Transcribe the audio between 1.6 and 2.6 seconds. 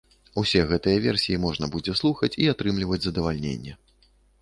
будзе слухаць і